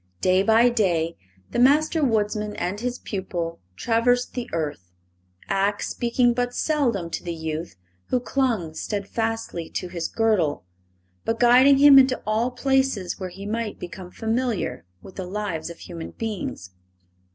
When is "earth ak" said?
4.51-5.83